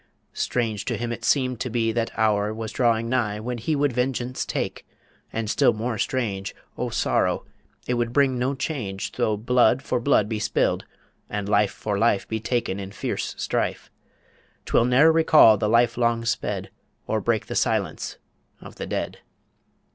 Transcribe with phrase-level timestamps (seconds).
[0.33, 3.93] strange to him it seemed to be That hour was drawing nigh when he Would
[3.93, 4.83] vengeance take...
[5.31, 7.45] And still more strange, O sorrow!
[7.85, 10.85] it would bring no change Though blood for blood be spilled,
[11.29, 13.91] and life For life be taken in fierce strife;
[14.65, 16.71] 'Twill ne'er recall the life long sped,
[17.05, 18.17] Or break the silence
[18.59, 19.19] of the dead.